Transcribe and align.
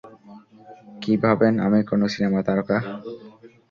কী 1.01 1.13
ভাবেন 1.23 1.53
আমি 1.65 1.79
কোনো 1.89 2.05
সিনেমা 2.13 2.39
তারকা? 2.47 2.77